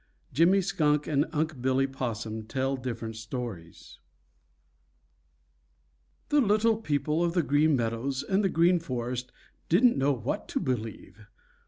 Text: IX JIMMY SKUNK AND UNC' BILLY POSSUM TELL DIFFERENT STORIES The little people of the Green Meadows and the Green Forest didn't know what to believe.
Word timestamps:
IX 0.31 0.37
JIMMY 0.39 0.61
SKUNK 0.61 1.05
AND 1.05 1.25
UNC' 1.31 1.61
BILLY 1.61 1.85
POSSUM 1.85 2.47
TELL 2.47 2.75
DIFFERENT 2.77 3.15
STORIES 3.17 3.99
The 6.29 6.41
little 6.41 6.77
people 6.77 7.23
of 7.23 7.33
the 7.33 7.43
Green 7.43 7.75
Meadows 7.75 8.23
and 8.23 8.43
the 8.43 8.49
Green 8.49 8.79
Forest 8.79 9.31
didn't 9.69 9.99
know 9.99 10.11
what 10.13 10.47
to 10.47 10.59
believe. 10.59 11.27